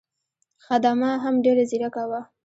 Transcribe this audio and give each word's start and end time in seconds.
خدمه 0.65 1.11
هم 1.23 1.35
ډېره 1.43 1.63
ځیرکه 1.69 2.03
وه. 2.09 2.21